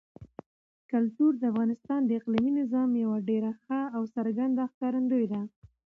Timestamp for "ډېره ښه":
3.29-3.79